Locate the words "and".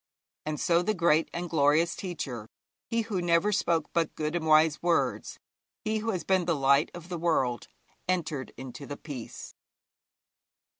0.47-0.59, 1.31-1.47, 4.35-4.47